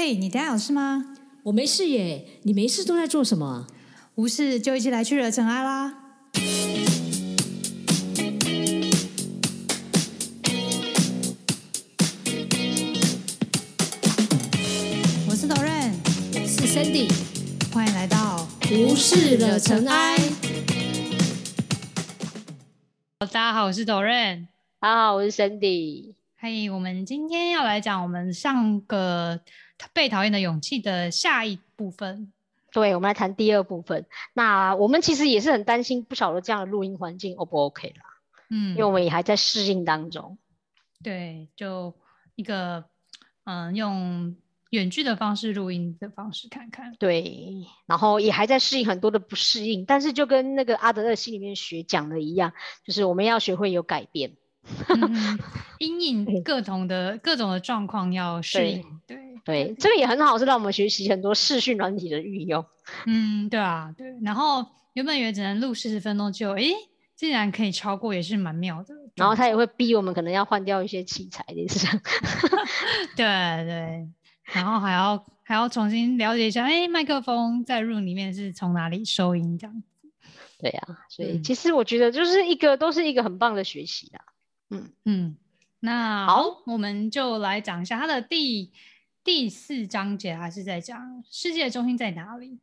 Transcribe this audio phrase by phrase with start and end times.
[0.00, 1.06] 嘿，你等下有事吗？
[1.42, 3.66] 我没事耶，你没事都在做什么？
[4.14, 5.92] 无事就一起来去惹尘埃啦！
[15.26, 15.90] 我是 Doren，
[16.46, 17.12] 是 Sandy，
[17.74, 20.16] 欢迎来到无事惹尘埃。
[23.18, 24.46] 大家好，我是 Doren。
[24.78, 26.14] 大家好，我是 Sandy。
[26.40, 29.40] 嘿，我们今天要来讲我们上个
[29.92, 32.32] 被讨厌的勇气的下一部分。
[32.70, 34.04] 对，我们来谈第二部分。
[34.34, 38.04] 那我们其实也是很担心，不晓得这样的录音环境 O 不 OK 啦？
[38.50, 40.38] 嗯因为我们也还在适应当中。
[41.02, 41.94] 对，就
[42.34, 42.84] 一个
[43.44, 44.36] 嗯，用
[44.70, 46.94] 远距的方式录音的方式看看。
[46.98, 52.52] 对，然后也还在适应很多的不适应，但是就跟那个阿德勒心里面学讲的一样，
[52.84, 54.36] 就是我们要学会有改变。
[54.88, 55.38] 嗯，
[55.78, 58.82] 因应各种的各种的状况要适应。
[59.06, 59.27] 对对，
[59.78, 62.64] 这个也很好，是让我们学习很多视讯软体的运用。
[63.06, 64.06] 嗯，对啊，对。
[64.22, 66.72] 然后原本以为只能录四十分钟，就诶，
[67.16, 68.94] 竟然可以超过，也是蛮妙的。
[69.14, 72.00] 然后他也会逼我们可能要换掉一些器材，类似这样。
[73.16, 73.24] 对
[73.66, 74.08] 对，
[74.52, 79.82] 然后还要还要重新了解一下，哎，麦克风在 room 里面是从哪里收音这样。
[80.60, 84.20] 对呀、所以嗯其实我觉得就是一个都是一个很棒的学习啦。
[84.70, 85.36] 嗯，嗯，
[85.78, 88.72] 那好我们就来讲一下它的第
[89.28, 92.58] 第四章节，还是在讲世界的中心在哪里。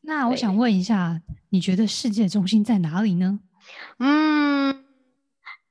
[0.00, 1.20] 那我想问一下，
[1.50, 3.38] 你觉得世界的中心在哪里呢？
[3.98, 4.82] 嗯，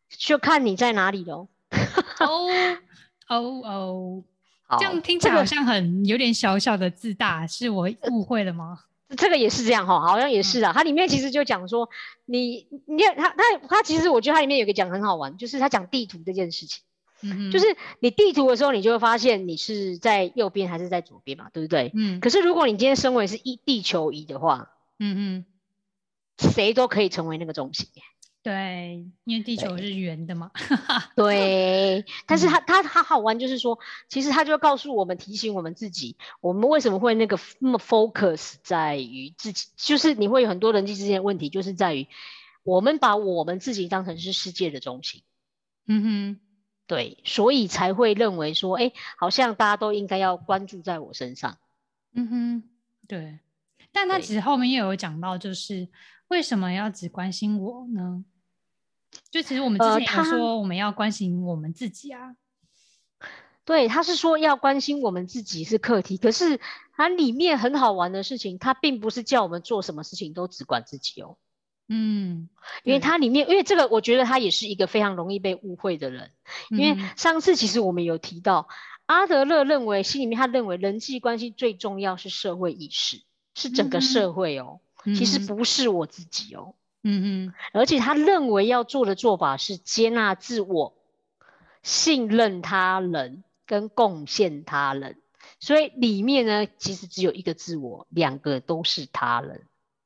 [0.08, 1.48] 就看你在哪里喽。
[2.22, 2.48] 哦
[3.28, 4.24] 哦哦，
[4.78, 8.82] 这样听起这个来好像很有点小小的自大，是我误会了吗？
[9.18, 10.72] 这个也是这样哈，好像也是啊。
[10.72, 11.90] 它里面其实就讲说，
[12.28, 16.84] 你你看它它它其实我觉得它里面有一个讲很好玩，就是它讲地图这件事情，
[17.22, 17.66] 嗯，就是
[18.00, 21.92] 你地图的时候，你就会发现你是在右边还是在左边嘛，对不对？
[21.94, 25.46] 嗯可是如果你今天身为是一地球仪的话，嗯哼。
[26.42, 27.90] 谁都可以成为那个中心。
[28.42, 30.52] 对，因为地球是圆的嘛。
[31.14, 33.78] 对，但是嗯它它它好玩，就是说，
[34.08, 42.08] 其实它就告诉我们，提醒我们自己，我们为什么会那个那么 focus 在于自己，就是你会有很多人际之间的问题，就是在于
[42.64, 45.24] 我们把我们自己当成是世界的中心，
[45.88, 46.40] 嗯哼，
[46.90, 51.60] 对，所以才会认为说，哎，好像大家都应该要关注在我身上。
[52.14, 52.64] 嗯哼，
[53.08, 53.40] 对。
[53.92, 55.88] 但他对其实后面也有讲到，就是
[56.30, 58.26] 为什么要只关心我呢？
[59.30, 62.36] 就其实我们之前有说我们要关心我们自己啊。
[63.66, 66.60] 对，他是说要关心我们自己是课题，可是
[66.94, 71.38] 它里面很好玩的事情，它并不是叫我们做什么事情都只管自己哦。
[71.90, 72.48] 嗯，
[72.84, 76.32] 因为对它里面，因为这个，我觉得他也是一个非常容易被误会的人。
[76.70, 78.68] 因为上次其实我们有提到，
[79.08, 83.22] 阿德勒认为心里面他认为人际关系最重要是社会意识，
[83.56, 86.76] 是整个社会哦，其实不是我自己哦。
[87.02, 90.94] 嗯嗯，而且他认为要做的做法是接纳自我、
[91.82, 95.18] 信任他人跟贡献他人。
[95.60, 99.64] 所以里面呢，其实只有一个自我，两个都是他人。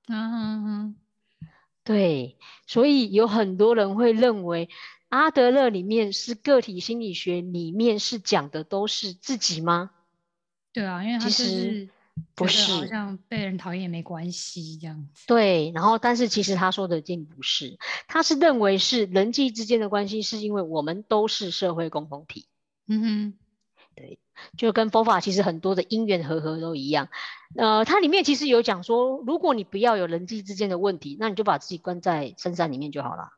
[0.08, 0.96] 嗯哼哼，
[1.84, 4.70] 对，所以有很多人会认为
[5.10, 9.92] 阿德勒里面是个体心理学里面是讲的都是自己吗？
[10.72, 11.90] 对啊，因为他是
[12.36, 15.26] 不是好是像被人讨厌也没关系这样子。
[15.28, 17.78] 对，然后但是其实他说的并不是，
[18.08, 22.48] 他是认为是人际之间的关系，是因为我们都是社会共同体，
[22.88, 23.34] 嗯哼，
[24.58, 27.10] 就跟佛法其实很多的因缘和合都一样。
[27.56, 33.30] 呃，它里面其实有讲说，如果你不要有人际之间的问题，那你就把自己关在深山里面就好了。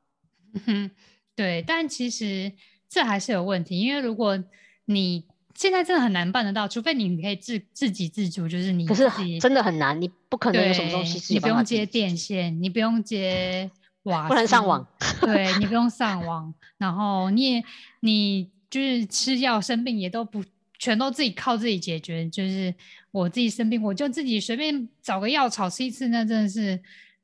[0.53, 0.91] 嗯哼，
[1.35, 2.53] 对，但其实
[2.87, 4.41] 这还是有问题，因为如果
[4.85, 13.69] 你现在真的很难办得到，除非你可以自自给自足，就是你可是真的很难，你不可能有什么东西是你不用接电线，你不用接
[14.03, 14.87] 瓦， 不能上网，
[15.21, 17.63] 对你不用上网，然后你也
[17.99, 20.43] 你就是吃药生病也都不
[20.77, 22.73] 全都自己靠自己解决，就是
[23.11, 26.81] 我自己生病我就自己随便找个药草吃一次，那真的是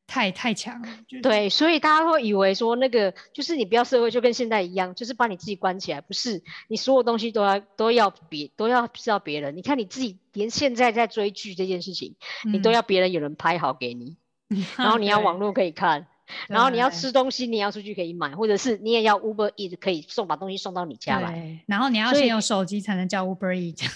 [0.07, 0.89] 太太强了，
[1.21, 9.55] 对，所以大家会以为说那个就是你不要社会，就跟现在一样，就是把你自己关起来，不是你所有东西都要都要别都要知道别人。
[9.55, 12.15] 你看你自己连现在在追剧这件事情，
[12.51, 14.17] 你都嗯要别人有人拍好给你，
[14.77, 16.07] 然后你要网络可以看，
[16.47, 23.89] 然后你要吃东西，你要出去可以买，或者是你也要 Uber Eat 可以送把东西送到你家来，对，然后你要先有手机才能叫 Uber Eat。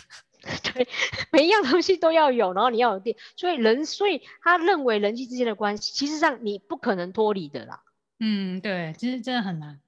[0.74, 0.88] 对，
[1.32, 7.82] 每一样东西都要有，然后你要有电，所以人，所以他认为人际之间的关系，其实上你不可能脱离的啦。
[8.20, 9.80] 嗯，对，其实真的很难。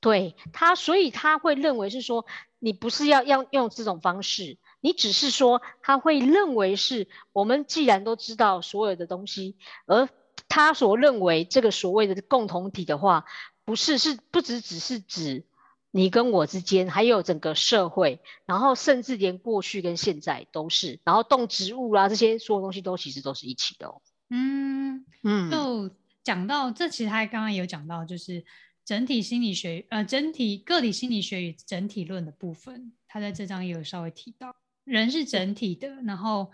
[0.00, 2.26] 对他，所以他会认为是说，
[2.58, 9.56] 你不是要要用这种方式，你只是说他会认为是我们既然都知道所有的东西，
[9.86, 10.08] 而
[10.50, 13.24] 他所认为这个所谓的共同体的话，
[13.64, 15.44] 不是是不只只是指
[15.92, 24.02] 你跟我之间，还有整个社会，然后甚至连过去跟现在都是，然后动植物啦这些所有东西都其实都是一起的哦。
[24.28, 25.90] 嗯嗯，就
[26.22, 28.44] 讲到这，其实他刚刚有讲到，就是
[28.84, 34.54] 整体心理学，呃，整体个体心理学与整体论的部分，他在这章也有稍微提到，
[34.84, 36.50] 人是整体的，然后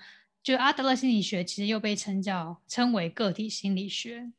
[0.46, 4.30] 就阿德勒心理学其实又被称叫称为个体心理学，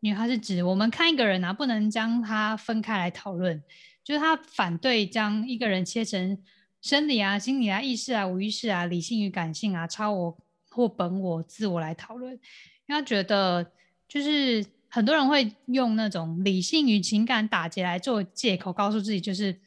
[0.00, 3.62] 因为它是指我们看一个人啊，不能将他分开来讨论，
[4.04, 6.36] 就是他反对将一个人切成
[6.82, 10.38] 生理啊、心理啊、意识啊、无意识啊、理性与感性啊、超我
[10.68, 12.34] 或本我、自我来讨论。
[12.34, 13.72] 因为他觉得，
[14.06, 19.58] 就是很多人会用那种理性与情感打结来做借口，告诉自己就是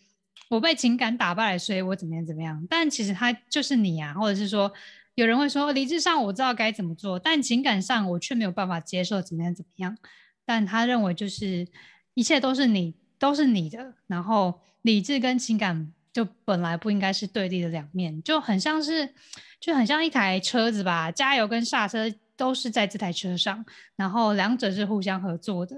[0.49, 2.63] 我被情感打败了，所以我怎么样怎么样。
[2.69, 4.71] 但其实他就是你啊，或者是说，
[5.15, 9.97] 有人会说理智上我知道该怎么做，但情感上我却没有办法接受怎么样怎么样。
[10.45, 11.67] 但他认为就是
[12.13, 19.13] 一切都是你，都是你的，然后理智跟情感就本来不应该是对立的两面，就很像是
[19.59, 22.13] 就很像一台车子吧，加油跟刹车。
[22.35, 23.63] 都是在这台车上，
[23.95, 25.75] 然后两者是互相合作的。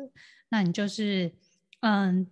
[0.48, 1.30] 那你就是，
[1.82, 2.26] 嗯，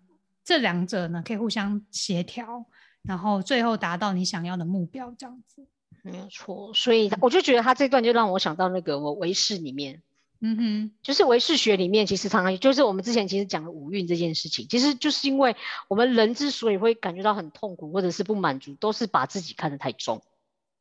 [0.45, 2.65] 这两者呢可以互相协调，
[3.01, 5.67] 然后最后达到你想要的目标，这样子
[6.03, 6.71] 没有错。
[6.75, 10.03] 所以我就觉得他这段就让我想到那个我维氏里面，
[10.39, 15.55] 嗯哼，就是维氏学里面其实常常就是我们之前其实讲的五蕴这件事情，其实就是因为
[15.87, 20.21] 我们人之所以会感觉到很痛苦或者是不满足，都是把自己看得太重。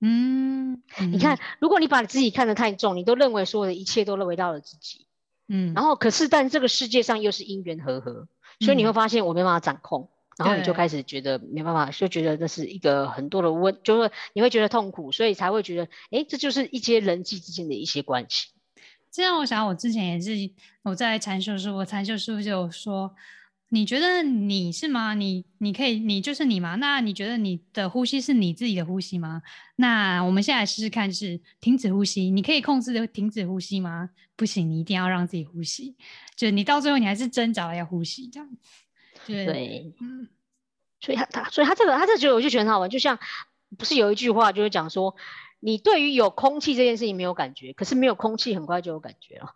[0.04, 0.82] 嗯，
[1.12, 5.06] 你看，如果你把自己看得太重，你都认为所有的一切都围绕了自己，
[5.46, 8.26] 嗯，然后可是，但这个世界上又是因缘和合，
[8.58, 18.48] 所以你会发现我没办法掌控，然后你就开始觉得没办法，就觉得那是一个很多的问，就是你会觉得痛苦，所以才会觉得，哎，这就是一些人际之间的一些关系。
[19.10, 20.32] 这样，我想我之前也是
[20.82, 23.14] 我在禅修师，我禅修师傅就有说。
[23.74, 25.14] 你觉得你是吗？
[25.14, 26.74] 你你可以，你就是你吗？
[26.74, 29.40] 那你觉得你的呼吸是你自己的呼吸吗？
[29.76, 32.28] 那我们现在试试看，是停止呼吸。
[32.28, 34.10] 你可以控制的停止呼吸吗？
[34.36, 35.96] 不行，你一定要让自己呼吸。
[36.36, 38.46] 就你到最后，你还是挣扎要呼吸这样。
[39.26, 40.28] 对，嗯。
[41.00, 43.18] 所以他他所以他这个他这觉得我就觉得很好玩，就像
[43.78, 45.16] 不是有一句话就是讲说，
[45.60, 49.54] 你对于有空气这件事情没有感觉，可是没有空气很快就有感觉了。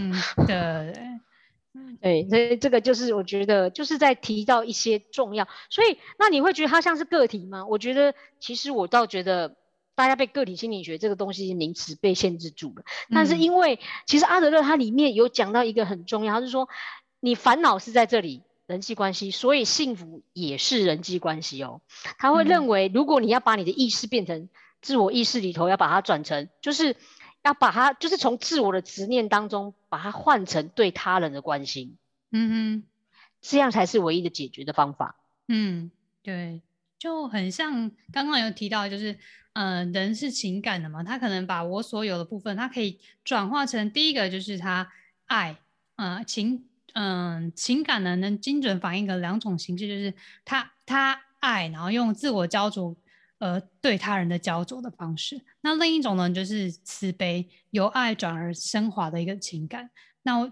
[0.00, 0.12] 嗯，
[0.46, 0.94] 对。
[2.00, 7.66] 对，所以这个就是我觉得就是在提到一些重要，所以那你会觉得它像是个体吗？
[7.66, 9.56] 我觉得其实我倒觉得
[9.94, 12.84] 大家被个体心理学这个东西名词被限制住了。
[13.10, 16.66] 但是因为其实阿德勒他里面有讲到一个很重要，他是说
[17.20, 21.80] 你烦恼是在这里人际关系，所以幸福也是人际关系哦。
[22.18, 24.48] 他会认为如果你要把你的意识变成
[24.80, 26.96] 自我意识里头，要把它转成就是。
[27.42, 31.96] 要把它，就是从自我的执念当中，把它换成对他人的关心，
[32.32, 32.84] 嗯哼，
[33.40, 35.14] 这样才是唯一的解决的方法。
[35.46, 35.92] 嗯，
[36.24, 36.60] 对，
[36.98, 39.16] 就很像刚刚有提到，就是，
[39.52, 44.90] 呃，人是情感的嘛，他可能把我所有的部分，他可以转化成第一个就是他
[45.26, 45.56] 爱，
[45.94, 46.68] 呃，情，
[46.98, 50.14] 嗯，情感呢能精准反映的两种形式，就是
[50.44, 52.96] 他他爱，然后用自我焦灼。
[53.38, 55.38] 呃，对他人的焦灼的方式。
[55.60, 59.90] 那另一种呢，就是慈悲，由爱转而升华的一个情感。
[60.22, 60.50] 那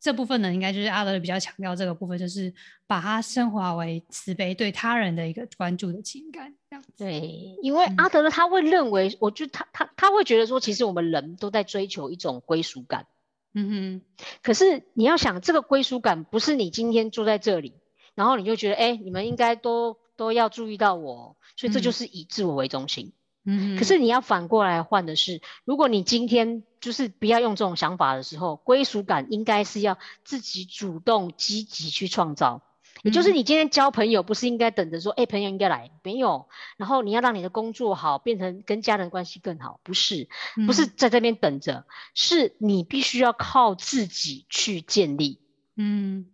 [0.00, 2.52] 这部分呢，应该就是阿德勒比较强调这个部分，就是
[2.88, 6.52] 把它升华为慈悲，对他人的一个关注的情感。
[6.68, 13.06] 这样对，因为阿德勒他会认为，我就他他他会觉得说，其实我们人都在追求一种归属感。
[13.54, 14.24] 嗯哼。
[14.42, 17.72] 可是你要想，这个归属感不是你今天住在这里，
[18.14, 21.36] 然后你就觉得，哎，你们应该都都要注意到我。
[21.56, 23.12] 所以这就是以自我为中心，
[23.44, 32.62] 嗯，可是你要反过来换的是，如果你今天就是不要用这种想法的时候，归属感应该是要自己主动积极去创造。
[33.04, 36.48] 也就是你今天交朋友，不是应该等着说，哎，朋友应该来，没有。
[36.76, 40.28] 然后你要让你的工作好，变成跟家人关系更好，不是，
[40.66, 45.38] 不是在这边等着，是你必须要靠自己去建立，
[45.76, 46.26] 嗯。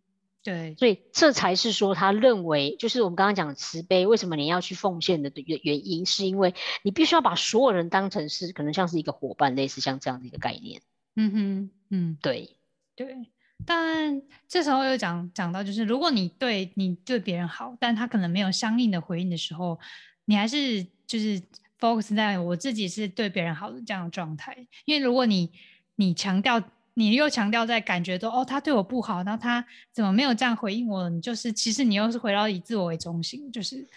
[0.42, 10.80] 对，所以这才是说他认为，就是我们刚刚讲的慈悲，为什么你要去奉献的原原因，是因为你必须要把所有人当成是可能像是一个伙伴，类似像这样的一个概念。
[11.14, 12.56] 嗯哼，嗯，对。
[12.96, 13.30] 对。
[13.66, 19.78] 但这时候又讲讲到，就是如果你对你对别人好，但他可能没有相应的回应的时候，
[20.24, 21.40] 你还是就是
[21.78, 24.56] focus 在我自己是对别人好的这样的状态。
[24.84, 25.50] 因为如果你
[25.96, 26.62] 你强调。
[26.94, 31.08] 你又强调在感觉到哦，他对我不好，然后他怎么没有这样回应我？
[31.08, 33.88] 你就是其实你又是回到以自我为中心，就是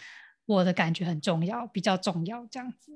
[0.46, 2.94] 我的感觉很重要，比较重要这样子。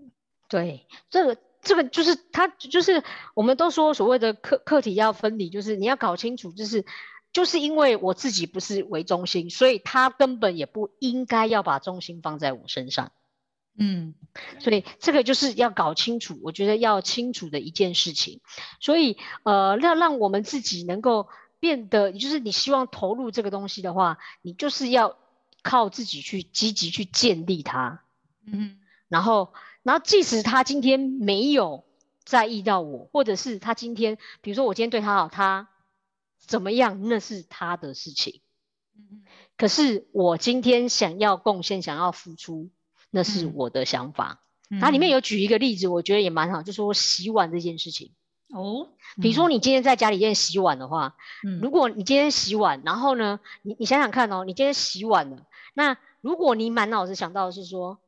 [0.47, 3.03] 对，这个这个就是他就是
[3.35, 6.85] 我们都说所谓的课课题要分离，就是你要搞清楚，就是
[7.33, 13.11] 就是因为我自己不是为中心，所以他根本也不应该要把重心放在我身上。
[13.77, 14.15] 嗯，
[14.59, 18.39] 所以这个就是要搞清楚，我觉得要清楚的一件事情。
[18.79, 21.27] 所以呃，要让我们自己能够
[21.59, 25.17] 变得，就是你希望投入这个东西的话，你就是要
[25.61, 28.01] 靠自己去积极去建立它。
[28.45, 29.53] 嗯然后，
[29.87, 31.85] 然后即使他今天没有
[32.25, 35.69] 在意到我，或者是他今天，比如说我今天对他好，他
[36.37, 38.41] 怎么样，那是他的事情。
[38.97, 39.23] 嗯
[39.55, 42.69] 可是我今天想要贡献，想要付出，
[43.11, 44.41] 那是嗯我的想法。
[44.69, 48.11] 嗯，它里面有举一个例子，我觉得也蛮好，就说洗碗这件事情。
[48.53, 48.89] 哦，
[49.21, 51.15] 比如说你今天在家里面洗碗的话，
[51.47, 57.99] 嗯，如果你今天洗碗，然后呢，你你想想看哦，你今天洗碗了，那如果你满脑子想到的是说，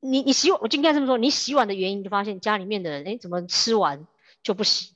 [0.00, 4.06] 你你洗碗，我就应该这么说，你洗碗的原因，你就发现家里面的人，哎，怎么吃完
[4.42, 4.94] 就不洗？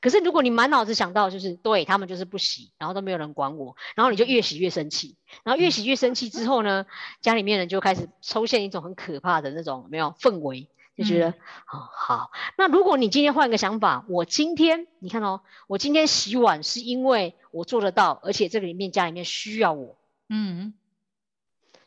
[0.00, 6.86] 可是如果你满脑子想到就是对他们就是不洗，然后都没有人管我，然后你就越洗越生气，然后越洗越生气之后呢，
[7.20, 11.34] 家里面人就开始出现一种很可怕的那种没有氛围，就觉得、嗯
[11.72, 12.30] 哦好。
[12.56, 19.96] 那如果你今天换个想法，我今天你看哦，我今天洗碗是因为我做得到，而且这个里面家里面需要我，
[20.28, 20.74] 嗯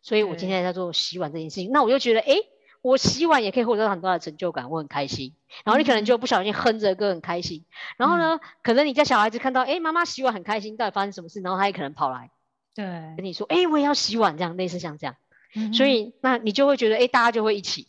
[0.02, 1.72] 所以我今天在做洗碗这件事情。
[1.72, 2.36] 那我就觉得，哎，
[2.82, 5.34] 我洗碗也可以获得很多的成就感，我很开心。
[5.64, 7.66] 然后你可能就不小心哼着歌很开心。
[7.98, 11.42] 然后呢，可能你家小孩子看到，哎，妈妈洗碗很开心，到底发生什么事？
[11.42, 12.32] 然后他也可能跑来
[12.74, 12.86] 对，
[13.18, 15.16] 跟你说，哎，我也要洗碗，这样类似像这样。
[15.56, 17.88] 嗯所以那你就会觉得，哎，大家就会一起。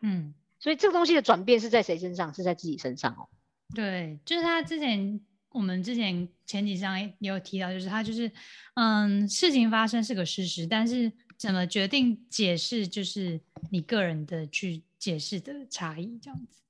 [0.00, 0.34] 嗯。
[0.58, 2.34] 所以这个东西的转变是在谁身上？
[2.34, 3.28] 是在自己身上哦。
[3.74, 8.30] 对，就是他之前我们之前前几章也有提到，就是他就是
[8.74, 13.40] 嗯，事情发生是个事实，但是怎么决定解释，就是
[13.70, 16.60] 你个人的去解释的差异，这样子。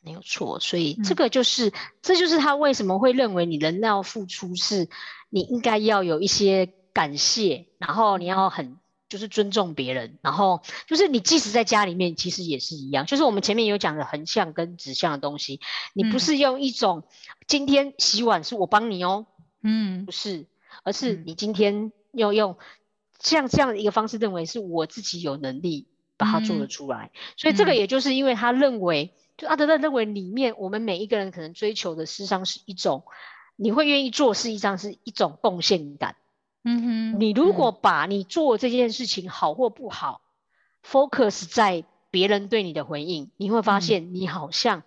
[0.00, 1.04] 没有错，所以嗯。
[1.04, 1.72] 这个就是，
[2.02, 4.88] 这就是他为什么会认为你人要付出，是
[5.28, 15.60] 你应该要有一些感谢，然后你要很就是尊重别人，然后就是你即使在家里面，其实也是一样，就是我们前面有讲的横向跟直向的东西，
[15.94, 16.20] 你不嗯。
[16.20, 17.04] 是用一种
[17.46, 19.26] 今天洗碗是我帮你哦，
[19.62, 20.06] 嗯。
[20.06, 20.46] 不是，
[20.84, 21.24] 而是嗯。
[21.26, 22.56] 你今天要用
[23.18, 27.10] 像这样的一个方式，认为是我自己有能力把它做得嗯出来。
[27.36, 33.04] 所以这个嗯也就是因为他认为，就阿德勒认为里面我们每一个人可能追求的，事实上是一种
[33.56, 36.16] 你会愿意做，事实上是一种贡献感。
[36.64, 40.20] 嗯哼，你如嗯果把你做这件事情好或不好
[40.84, 44.82] ，focus 在别人对你的回应，你会发嗯现你好像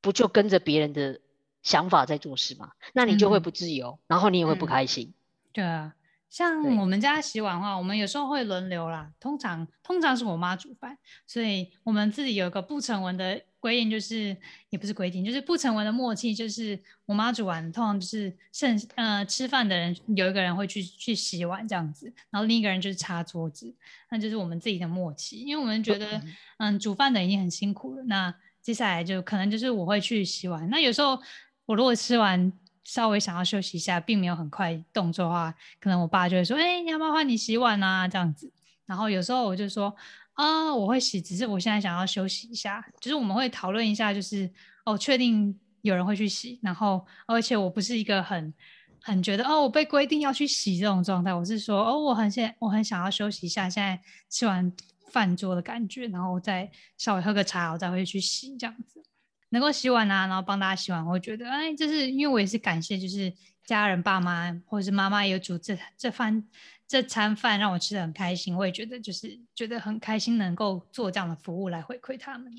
[0.00, 1.20] 不就跟着别人的
[1.62, 2.72] 想法在做事嘛？
[2.92, 5.12] 那你就会嗯不自由，然后你也会不嗯开心。
[5.52, 5.94] 对啊，
[6.30, 9.10] 像我们家洗碗的话，我们有时候会轮流啦。
[9.18, 14.36] 通常通常是我妈煮饭，所以我们自己有一个不成文的规定，就是
[14.68, 23.74] 也不是规定，就是不成文的默契，就是我妈煮完，通常就是剩呃吃饭的人有一个人会去去洗碗这样子，然后另一个人就是擦桌子，
[24.10, 26.22] 那就是我们自己的默契，因为我们觉得
[26.58, 30.68] 嗯煮饭的已经很辛苦了，那接下来就可能就是我会去洗碗。
[30.68, 31.18] 那有时候
[31.64, 32.52] 我如果吃完
[32.88, 38.50] 稍微想要休息一下，并没有很快动作的话，可能我爸就会说：“哎、你要不要换你洗碗啊？”这样子。
[38.86, 39.94] 然后有时候我就说
[40.32, 44.50] ：“啊，我会洗，只是我现在想要休息一下。”就是我们会讨论一下，就是
[44.86, 48.54] 哦，确定有人会去洗，然后而且我不是一个很
[49.02, 54.72] 很觉得哦，我被规定要去洗这种状态，我是说哦，我很现我很想要休息一下，现在吃完
[55.10, 59.02] 饭桌的感觉，然后再稍微喝个茶，我再会去洗这样子。
[59.50, 63.32] 能够洗碗啊，然后帮大家洗碗，我觉得，哎，就是因为我也是感谢，就是
[63.64, 66.44] 家人、爸妈或者是妈妈有煮这这饭
[66.86, 72.52] 这餐饭让我吃的很开心，我也觉得就是觉得很开心，能够做这样的服务来回馈他们。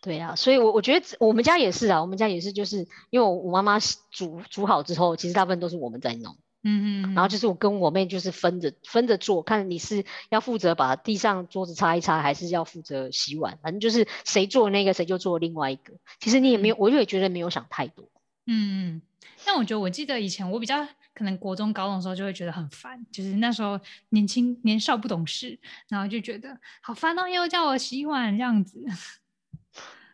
[0.00, 2.78] 对啊，所以我，我觉得我们家也是啊，我们家也是，就是
[3.10, 3.78] 因为我我妈妈
[4.10, 6.36] 煮煮好之后，其实大部分都是我们在弄。
[6.68, 15.94] 嗯嗯，然后就是我跟我妹就是分着分着做，看你是要负责把地上桌子擦一擦，还是要负责洗碗，反正就是谁做那个谁就做另外一个。
[16.18, 18.08] 其实你也没有，我也觉得没有想太多。
[18.46, 19.02] 嗯嗯，
[19.44, 25.58] 但我觉得我记得以前我比较可能国中高中的时候就会觉得很烦，就是那时候年轻年少不懂事，
[25.88, 28.84] 然后就觉得好烦哦，又叫我洗碗这样子。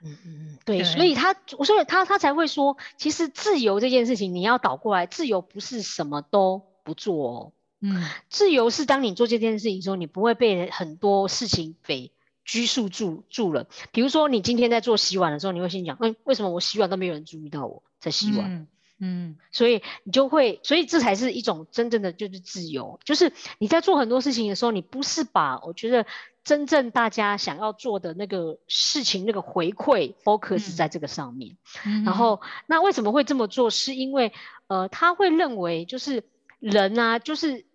[0.05, 0.85] 嗯嗯嗯，对，对。
[0.85, 8.05] 所以他，所以他他才会说，其实自由这件事情你要倒过来，自由不是什么都不做哦，嗯。
[8.29, 12.13] 自由是当你做这件事情的时候，你不会被很多事情给
[12.45, 13.67] 拘束住住了。
[13.93, 18.51] 比如说，你今天在做洗碗的时候，你会心想，嗯，为什么我洗碗都没有人注意到我在洗碗？
[18.53, 18.67] 嗯
[19.05, 26.07] 嗯所以你就会，所以这才是一种真正的就是自由，就是你在做很多事情的时候，你不是把我觉得
[26.45, 31.57] 真正大家想要做的那个事情那个回馈 focus 嗯在这个上面。
[31.85, 33.71] 嗯，然后那为什么会这么做？
[33.71, 34.33] 是因为
[34.69, 36.23] 呃，他会认为就是
[36.61, 37.67] 人啊，就是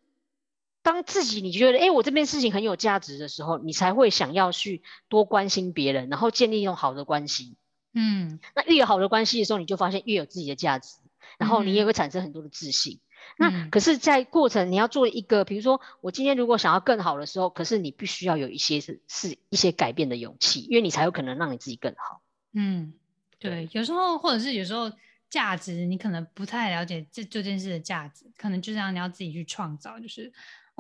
[0.82, 7.58] 当自己你觉得哎，诶我这边事情很有价值的时候，你才会想要去多关心别人，然后建立一种好的关系。
[7.94, 10.98] 嗯那越有好的关系的时候，你就发现越有自己的价值，
[11.38, 13.00] 然后你也嗯会产生很多的自信。
[13.38, 22.22] 那嗯可是，在过程你要做一个，比如说我今天如果想要更好的时候，可是你必须要有一些是是一些改变的勇气，因为你才有可能让你自己更好。
[22.54, 22.94] 嗯，
[23.38, 24.92] 对，有时候或者是有时候
[25.30, 30.00] 价值你可能不太了解这这件事的价值，可能就这样你要自己去创造。
[30.00, 30.32] 就是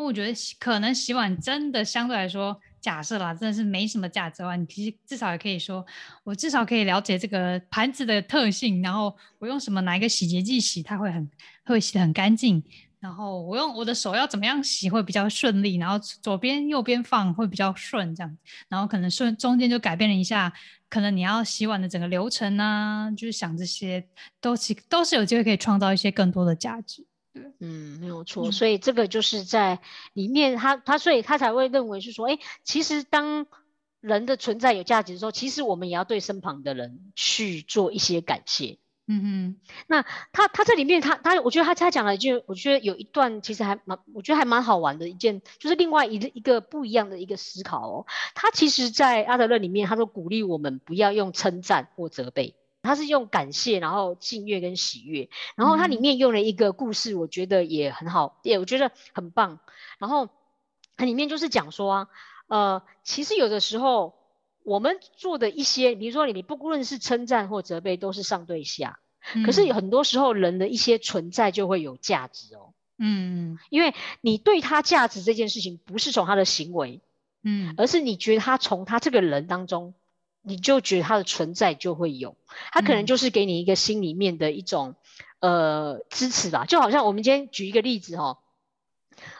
[0.03, 5.85] 我觉得可能洗碗真的相对来说，假设啦，真的是没什么价值的话，你其实至少也可以说，
[6.23, 11.29] 我至少可以了解这个盘子的特性，然后我用什么哪一个洗洁剂洗，它会很
[11.65, 12.63] 会洗得很干净。
[12.99, 18.37] 然后我用我的手要怎么样洗会比较顺利，然后左边右边放会比较顺这样，
[18.69, 20.51] 然后可能顺中间就改变了一下，
[20.89, 24.07] 可能你要洗碗的整个流程啊，就是想这些
[24.41, 27.05] 都其都是有机会可以创造一些更多的价值。
[27.59, 28.47] 嗯，没有错。
[28.47, 29.79] 嗯所以这个就是在
[30.13, 33.45] 里面他，他所以他才会认为是说，哎，其实当
[34.01, 38.77] 人的存在有价值的时候，其实我们也要对身旁的人去做一些感谢。
[39.09, 40.01] 嗯哼，那
[40.33, 48.05] 他他这里面他他，我觉得他他讲了一句，我觉得有一段其实还蛮，我觉得还蛮好玩的一件，就是另外一个一个不一样的一个思考哦。
[48.35, 52.55] 他其实，在阿德勒里面，他都鼓励我们不要用称赞或责备，
[52.87, 55.29] 他是用感谢，然后敬悦跟喜悦。
[55.55, 59.59] 然后它里嗯面用了一个故事，我觉得也很好，也我觉得很棒。
[59.99, 60.29] 然后
[60.95, 62.07] 它里面就是讲说啊，
[62.47, 64.15] 呃，其实有的时候
[64.63, 68.99] 我们做的一些，比如说你你不论是称赞或责备，都是上对下。
[69.45, 77.01] 可是有很多时候，人的一些存在就会有价值哦，嗯因为你对他价值这件事情，不是从他的行为，
[77.43, 79.93] 嗯而是你觉得他从他这个人当中，
[80.47, 82.37] 你就觉得他的存在就会有，
[82.71, 84.95] 他可能嗯就是给你一个心里面的一种
[85.39, 88.37] 呃支持吧，就好像我们今天举一个例子哦，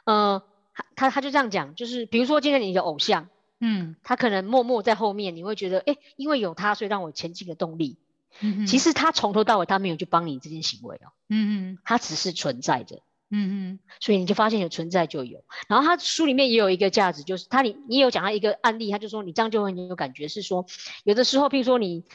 [0.04, 0.43] 呃，
[0.76, 7.98] 他他他就这样讲，就是比如说今天你的偶像，嗯他可能默默在后面，你会觉得，哎，因为有他，所以让我前进的动力。
[8.41, 13.02] 嗯哼，其实他从头到尾他没有去帮你这件行为哦，嗯嗯他只是存在着。
[13.30, 13.80] 嗯嗯。
[14.00, 15.44] 所以你就发现有存在就有。
[15.68, 20.66] 然后他书里面也有一个价值，就是他你你有讲到一个案例，他就说你这样就会很有感觉，是说
[21.04, 22.06] 有的时候，譬如说你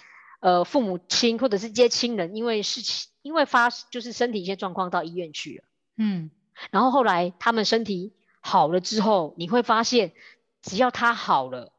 [0.41, 5.65] 呃父母亲或者是接亲人，因为事情因为发就是身体一些状况到医院去了，
[5.97, 6.31] 嗯。
[6.71, 10.13] 然后后来他们身体好了之后，你会发现
[10.61, 11.73] 只要他好了，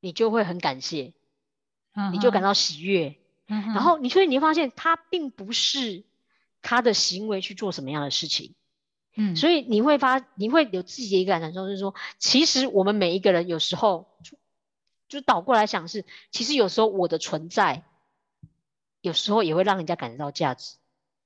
[0.00, 1.12] 你就会很感谢，
[1.94, 3.16] 嗯，你就感到喜悦，
[3.48, 6.04] 嗯，然后你所以你会发现他并不是
[6.62, 8.54] 他的行为去做什么样的事情。
[9.14, 14.38] 嗯，所以你会发，你会有自己的一个感受，就是说，其实我们每一个人有时候就
[15.06, 17.84] 就倒过来想是，其实有时候我的存在，
[19.02, 20.76] 有时候也会让人家感觉到价值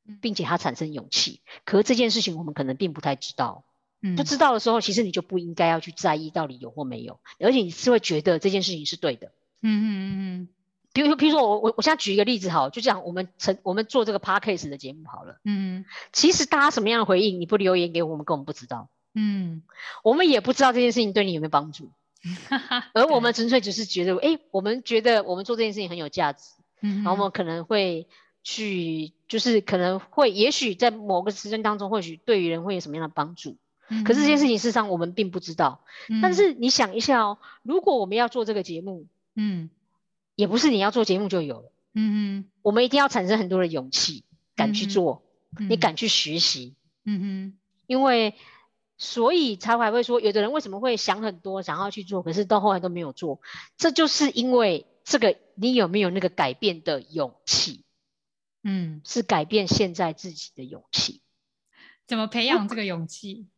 [0.04, 1.42] 嗯，并且它产生勇气。
[1.64, 3.64] 可是这件事情我们可能并不太知道，
[4.02, 9.30] 嗯不知道的时候，其实你就不应该要去在意到底有或没有，而且你是会觉得这件事情是对的。
[9.62, 10.48] 嗯嗯嗯嗯
[10.96, 18.88] 比如，比如说我我我现在举一个例子好了，就讲我们成我们做这个 podcast 的节目好了，嗯其实大家什么样的回应，你不留言给我们，根本不知道。
[19.14, 19.62] 嗯
[20.02, 21.90] 我们也不知道这件事情对你有没有帮助，
[22.24, 28.06] 嗯，哈哈，而我们纯粹只是觉得，哎，我们觉得我们做这件事情很有价值，嗯，然后我们可能会
[28.42, 33.56] 去，就是可能会，也许在某个时间当中，或许对于人会有什么样的帮助。
[33.88, 35.80] 嗯，可是这件事情事实上我们并不知道。
[36.08, 39.70] 嗯，但是你想一下哦，如果我们要做这个节目，嗯
[40.36, 45.22] 也不是你要做节目就有了，嗯我们一定要产生很多的勇气，敢去嗯做，
[45.58, 48.34] 嗯，你敢去学习，嗯哼因为。
[48.98, 53.42] 所以才还会说，有的人为什么会想很多，想要去做，可是到后来都没有做，
[53.76, 57.84] 这就是因为这个你有没有那个改变的勇气，
[58.64, 61.20] 嗯，是改变现在自己的勇气。
[62.06, 63.48] 怎么培养这个勇气？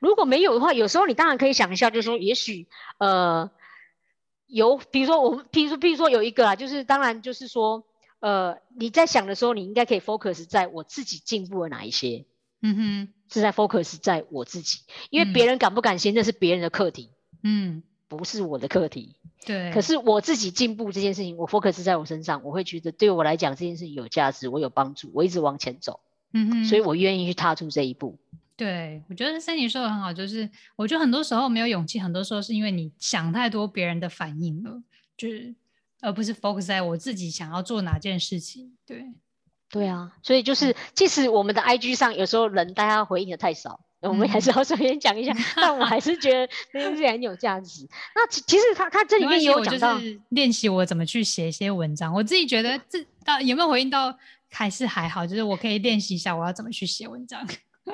[0.00, 3.50] 如果没有的话，有时候你当然可以想一下，就是说，也许呃，
[4.50, 7.84] 有，比如说我们，比如说，比如说有一个啊，就是当然就是说，
[8.18, 12.26] 呃，你在想的时候，你应该可以 focus 在我自己进步了哪一些，
[12.60, 15.32] 嗯哼，是在 focus 在我自己，因为嗯。
[15.32, 17.10] 别人敢不敢先，那是别人的课题，
[17.42, 19.14] 嗯，不是我的课题。
[19.46, 26.00] 对，可是我自己进步这件事情，我 focus 在我身上，我会觉得对我来讲这件事情有价值，我有帮助，我一直往前走，
[26.32, 28.18] 嗯哼，所以我愿意去踏出这一步。
[28.60, 30.46] 对，我觉得森尼说的很好，就是
[30.76, 34.82] 我觉得很多时候没有勇气，很多时候是因为你想太多别人的反应了，
[35.16, 35.54] 就是
[36.02, 38.76] 而不是 focus 在我自己想要做哪件事情。
[38.84, 39.06] 对，
[39.70, 43.80] 对啊，所以就是即使我们的 IG 上有时候人大家回应的太少。
[44.00, 47.88] 我们还是要首先讲一下，但我还是觉得 那件事很有价值。
[48.14, 52.12] 那其其实他他这里面也有讲到练习我怎么去写一些文章。
[52.12, 54.18] 我自己觉得这到有没有回应到
[54.50, 57.46] 还是还好，就是我可以练习一下我要怎么去写文章。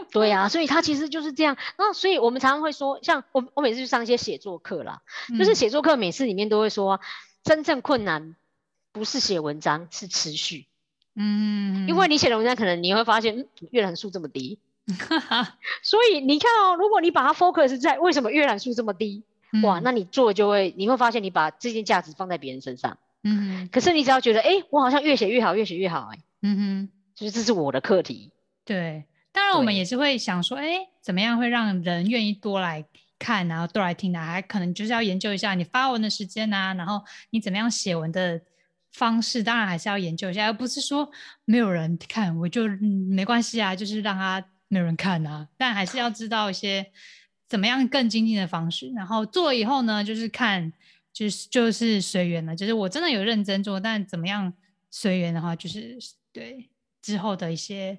[0.12, 1.56] 对啊，所以他其实就是这样。
[1.76, 5.02] 然后所以我们常常会说，像我我每次去上一些写作课啦，
[5.38, 7.00] 就是写作课每次里面都会说，
[7.42, 8.36] 真正困难
[8.92, 10.66] 不是写文章，是持续。
[11.14, 14.58] 嗯，因为你写的文章可能你会发现阅览数这么低。
[15.82, 19.24] 所以你看哦，如果你把它 focus 在为什么阅览数这么低，
[19.64, 28.30] 哇，那你做就会，你会发现你把这件价值放在别人身上，嗯，可是你只要觉得，哎，我好像越写越好，越写越好，哎，嗯哼，就是这是我的课题。
[28.64, 32.82] 对，当然我们也是会想说，哎，怎么样会让人愿意多来
[33.18, 34.18] 看，然后多来听呢？
[34.18, 38.40] 还可能就是要研究一下你发文的时间啊，然后你怎么样写文的
[38.92, 41.10] 方式，当然还是要研究一下，而不是说
[41.44, 42.66] 没有人看我就
[43.10, 44.42] 没关系啊，就是让他。
[44.68, 46.84] 没有人看啊，但还是要知道一些
[47.48, 48.90] 怎么样更精进的方式。
[48.96, 50.72] 然后做了以后呢，就是看，
[51.12, 52.56] 就是就是随缘了。
[52.56, 54.52] 就是我真的有认真做，但怎么样
[54.90, 55.96] 随缘的话，就是
[56.32, 56.68] 对
[57.00, 57.96] 之后的一些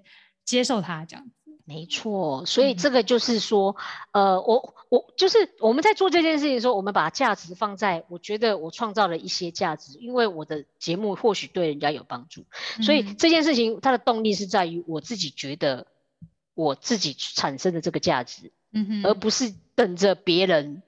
[0.48, 1.32] 接受它这样子。
[1.66, 3.76] 没错，所以这个就是说，
[4.12, 12.46] 呃，我我就是我们在做这件事情的时候，我们把价值放在我觉得我创造了一些价值，因为我的节目或许对人家有帮助，
[12.82, 15.86] 所以这件事情它的动力是在于我自己觉得。
[16.60, 18.52] 我自己产生的这个价值，
[19.04, 20.82] 而不是等着别人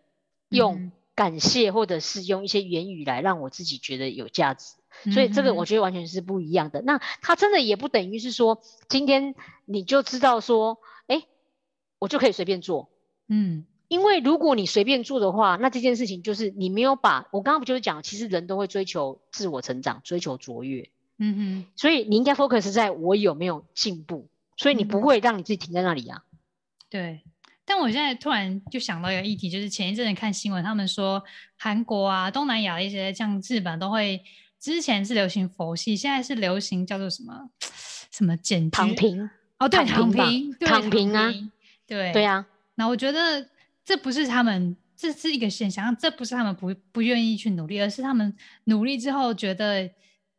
[0.50, 4.74] 用感谢或者是用一些言语来让我自己觉得有价值，
[5.14, 6.82] 所以这个我觉得完全是不一样的。
[6.82, 9.36] 那它真的也不等于是说，今天
[9.66, 11.24] 你就知道说，哎，
[12.00, 12.90] 我就可以随便做，
[13.28, 24.28] 嗯，因为如果你随便做的话，那这件事情就是你没有把我刚刚不就是讲，其实人都会追求自我成长，追求卓越，嗯哼，所以你应该 focus 在我有没有进步。
[24.62, 26.22] 所以你不会让你自己停在那里呀？
[26.90, 27.22] 对。
[27.64, 31.24] 但我现在突然就想到一个议题，就是前一阵子看新闻，他们说
[31.56, 34.22] 韩国啊、东南亚一些像日本都会，
[34.60, 37.50] 之前是流行佛系，现在是流行叫做什么
[38.12, 41.32] 什么简躺平哦，对，躺平，躺平啊，
[41.88, 42.46] 对对呀。
[42.76, 43.50] 那我觉得
[43.84, 49.90] 这不是他们，这是一个现象，这不是他们不不愿意去努力，而是他们努力之后觉得。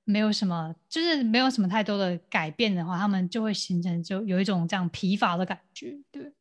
[0.04, 6.32] 没有什么，就是没有什么太多的改变的话，他们就会形成就有一种这样疲乏的感觉，对。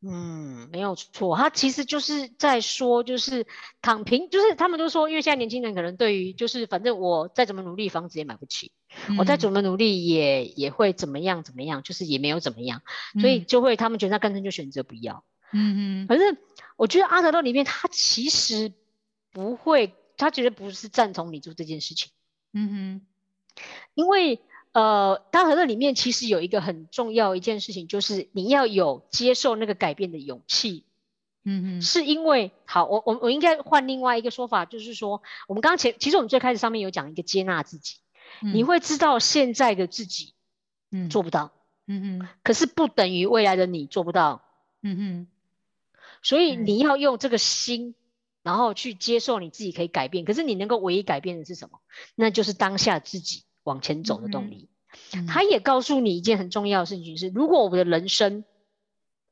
[0.00, 3.46] 嗯，没有错，他其实就是在说，就是
[3.82, 8.70] 躺平，就是他们都说，因为现在年轻人可能对于就是反正我再怎么努力，房子也买不起，
[9.18, 12.82] 我再怎么努力也也会怎么样怎么样，就是也没有怎么样，
[13.20, 15.24] 所以就会他们觉得他干脆就选择不要。
[15.52, 16.06] 嗯嗯。
[16.06, 16.36] 反正
[16.76, 18.72] 我觉得阿德勒里面他其实
[19.32, 22.12] 不会，他觉得不是赞同你做这件事情。
[22.52, 23.62] 嗯哼，
[23.94, 24.40] 因为
[24.72, 30.84] 呃，大和乐里面其实有一个很重要一件事情，就是你要有接受那个改变的勇气。
[31.44, 37.96] 嗯嗯，是因为好，我我我应该换另外一个说法，就是说，我们刚刚前其实我们最开始上面有讲一个接纳自己，
[38.40, 40.34] 你会知道现在的自己，
[40.90, 41.52] 嗯，做不到，
[41.86, 44.42] 嗯嗯，可是不等于未来的你做不到，
[44.82, 45.26] 嗯嗯，
[46.22, 47.94] 所以你要用这个心。
[48.44, 51.80] 然后去接受你自己可以改变，可是你能够唯一改变的是什么？
[52.14, 54.68] 那就是当下自己往前走的动力。
[55.28, 58.44] 他也告诉你一件很重要的事情是：如果我们的人生，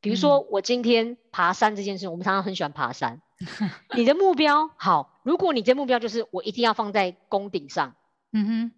[0.01, 3.23] 比如说我今天爬山这件事，我们常常很喜欢爬山。
[3.97, 7.97] 你的目标好，如果你的目标就是我一定要放在宫顶上，
[8.33, 8.73] 嗯哼。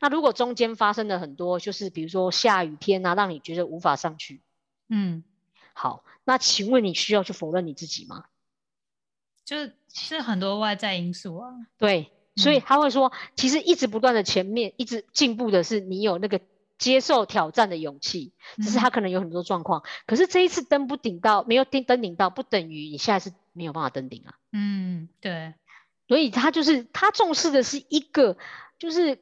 [0.00, 4.42] 那如果中间发生了很多，就是比如说下雨天啊，让你觉得无法上去，
[4.88, 5.24] 嗯，
[5.72, 8.24] 好，那请问你需要去否认你自己吗？
[9.44, 9.56] 就
[9.88, 16.40] 是很多外在因素啊，对，所以他会说，其实一直不断的前面一直进步的是你有那个
[16.78, 24.34] 接受挑战的勇气，只是他可能有很多状况，可是这一次登不顶到，没有登登顶到，不等于你下次没有办法登顶啊。
[24.52, 25.54] 嗯，对，
[26.06, 28.36] 所以他就是他重视的是一个，
[28.78, 29.18] 就是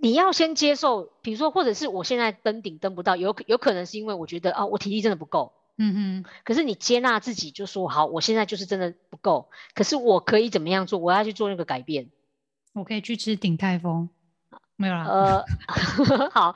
[0.00, 5.52] 你要先接受，比如说或者是我现在登顶登不到，有有可能是因为我觉得啊，我体力真的不够。
[5.80, 10.98] 嗯哼，可是你接纳自己，就说好，我现在就是真的不够，可是我可以怎么样做？
[10.98, 12.08] 我要去做那个改变，
[12.78, 14.08] 我可以去吃鼎泰丰，
[14.76, 15.04] 没有啦。
[15.04, 15.44] 呃，
[16.30, 16.54] 好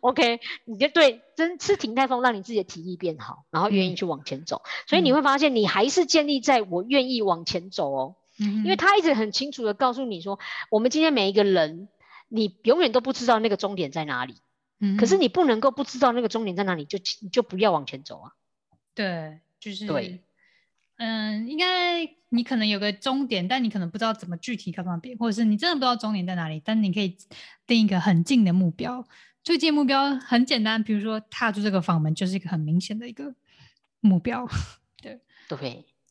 [0.00, 4.62] ，OK，你就对，真吃鼎泰丰，让你自己的体力变好，然后愿意去往前走。
[4.86, 10.38] 所以你会发现，你还是建立在我愿意往前走哦，嗯因为他一直很清楚的告诉你说，
[10.70, 11.88] 我们今天每一个人，
[12.28, 14.36] 你永远都不知道那个终点在哪里，
[14.78, 18.32] 嗯，可是你不能够不知道那个终点在哪里，就你就不要往前走啊。
[18.94, 20.20] 对，就是对，
[21.02, 27.16] 嗯，应该你可能有个终点，但你可能不知道怎么具体靠那边，或者是你真的不知道终点在哪里，但你可以
[27.66, 29.02] 定一个很近的目标，
[29.42, 33.34] 最近目标很简单，比如说踏出这个房门就是一个很明显的一个
[34.00, 34.46] 目标。
[35.00, 35.18] 对，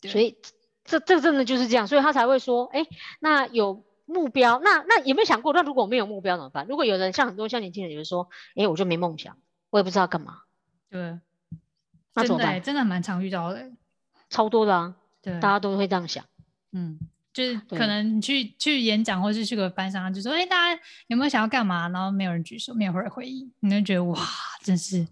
[0.01, 0.35] 对所以
[0.83, 2.83] 这这真的就是这样，所以他才会说，哎，
[3.19, 6.65] 那有目标，那那有没有想过，那如果没有目标怎么办？
[6.67, 9.37] 如果有人像很多像年轻人，有人说，哎，我就没梦想，
[9.69, 10.39] 我也不知道干嘛，
[10.89, 11.19] 对，
[12.15, 12.59] 那怎么办真的欸？
[12.59, 13.71] 真的蛮常遇到的欸。
[14.29, 16.23] 超多的啊，对，大家都会这样想。
[16.71, 16.99] 嗯，
[17.33, 24.19] 就是可能你去去演讲，或是去个班上，就说：“哎、大家有没有想要干嘛？”然后没有人举手，没有人回应，你就觉得哇，
[24.63, 25.07] 真是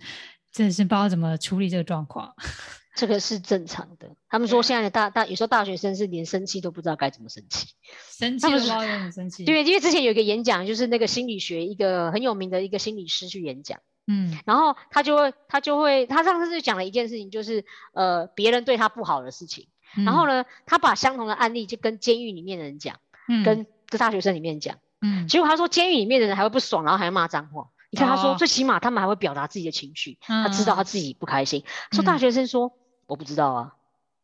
[0.52, 2.34] 真是不知道怎么处理这个状况。
[2.96, 4.10] 这个是正常的。
[4.28, 7.68] 他们说对现在的大大有时候大学生是连生气都不知道该怎么生气。
[8.10, 9.46] 生气不知道怎么生气。
[9.46, 14.38] 对，因为之前有一个演讲，就是那个心理学一个很有名的一个心理师去演讲，嗯。
[14.46, 19.68] 然后他就会他就会他上次就讲了一件事情，就是呃别人对他不好的事情，
[20.04, 23.44] 然后呢，他把相同的案例就跟监狱里面的人讲，嗯。
[23.44, 27.70] 跟跟大学生里面讲，嗯，结果他说监狱里面的人还会不爽，然后还会骂脏话。
[27.90, 28.36] 你看他说哦。
[28.38, 30.84] 最起码他们还会表达自己的情绪，他知道他嗯。
[30.84, 31.64] 自己不开心。
[31.94, 32.74] 说大嗯学生说
[33.06, 33.74] 我不知道啊，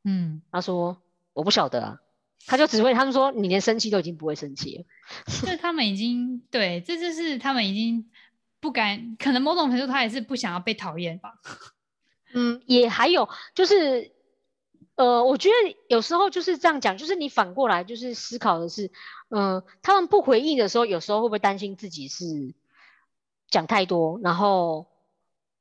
[0.03, 0.97] 嗯，他说
[1.31, 1.97] 我不晓得啊，
[2.45, 4.83] 他就只会他们说你连生气都已经不会生气了。
[5.45, 8.09] 这他们已经对，这就是他们已经
[8.63, 11.34] 不敢，可能某种程度他也是不想要被讨厌吧。
[12.34, 14.13] 嗯，也还有就是，
[14.95, 18.89] 呃，我觉得有时候就是这样讲，就是你反过来就是思考的是，
[19.30, 22.56] 嗯、他们不回应的时候，有时候会不会担心自己是
[23.49, 24.88] 讲太多，然后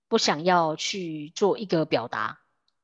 [0.07, 2.38] 不想要去做一个表达，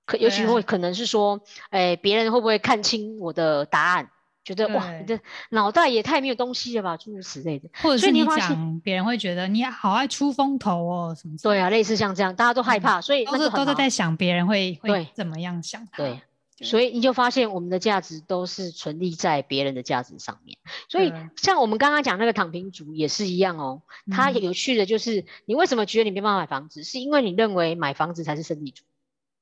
[0.04, 4.10] 可尤其对啊会可能是说，哎，别人会不会看清我的答案？
[4.48, 7.68] 觉得哇，你的脑袋也太没有东西了吧，诸如此类的。
[7.82, 15.98] 或者是你所以你发现讲，别人会觉得你好爱出风头哦，什么对啊，类似像这样，大家都害嗯怕，所以，都是都是在想别人会会怎么样想他。
[15.98, 16.20] 对，
[16.56, 20.56] 对所以你就发现我们的价值都是存立在别人的价值上面。
[20.88, 23.82] 所以像我们刚刚讲那个躺平族也是一样哦。
[24.10, 28.82] 它嗯有趣的就是，你为什么觉得你没办法买房子，是因为你认为买房子才是胜利组，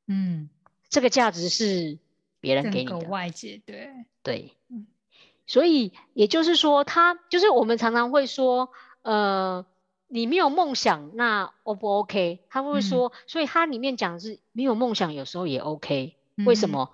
[0.08, 0.50] 嗯，
[0.90, 1.98] 这个价值是
[2.40, 2.98] 别人给你的。
[3.08, 3.90] 外界对，
[4.22, 4.86] 对嗯，
[5.46, 8.70] 所以也就是说，他就是我们常常会说，
[9.02, 9.64] 呃，
[10.08, 12.40] 你没有梦想，那 O 不 OK？
[12.50, 16.16] 他会嗯说，所以他里面讲的是没有梦想，有时候也 OK。
[16.44, 16.92] 为什嗯么？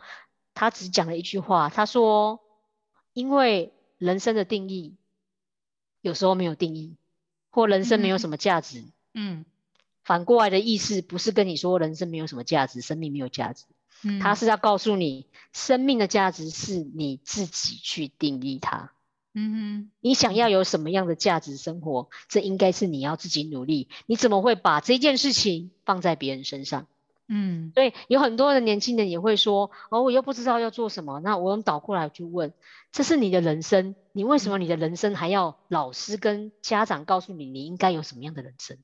[0.54, 2.40] 他只讲了一句话，他说
[3.14, 4.96] ：“因为人生的定义
[6.02, 6.96] 有时候没有定义，
[7.50, 8.84] 或人生没有嗯什么价值。
[9.14, 9.44] 嗯
[10.04, 13.64] 反过来的意思不是跟你说人生没有什么价值，生命没有价值，
[14.04, 18.92] 嗯，他是要告诉你，生命的价值是你自己去定义它。
[19.34, 23.88] 嗯哼你想要有什么样的价值生活，这应该是你要自己努力。
[24.06, 26.86] 你怎么会把这件事情放在别人身上？
[27.28, 32.52] 嗯所以有很多的年轻人也会说：“哦，我又不知道要做什么。”那我们倒过来去问：
[32.90, 38.76] 这是你的人生，你为什么你的人生还要老师跟家长告诉你你应该有什么样的人生？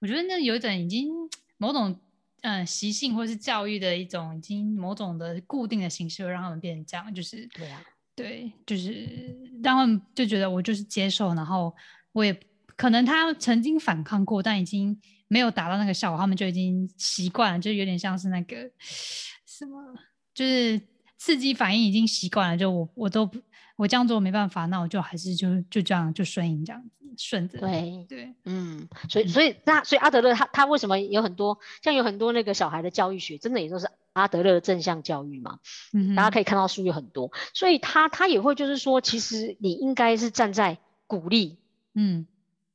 [0.00, 1.98] 我觉得那有一种已经某种
[2.42, 7.82] 嗯、呃习性或是教育的一种已经某种的固定的形式，会让他们变成这样，就是对啊，
[8.14, 11.74] 对，就是让他们就觉得我就是接受，然后
[12.12, 12.38] 我也
[12.76, 14.98] 可能他曾经反抗过，但已经
[15.28, 18.70] 没有达到那个效果，他们就已经习惯了，就有点像是那个
[19.46, 19.94] 什么，
[20.32, 20.80] 就是
[21.16, 23.40] 刺激反应已经习惯了，就我我都不
[23.78, 35.60] 我这样做没办法，那我就还是就就这样就顺应这样子顺着，对，对，嗯，所以所以那所以阿德勒他他为什么有很多像有很多那个小孩的教育学，真的也都是阿德勒的正向教育嘛？
[35.92, 41.58] 嗯哼，大家可以看到书有很多，所以他他也会就是说，其实你应该是站在鼓励。
[41.94, 42.26] 嗯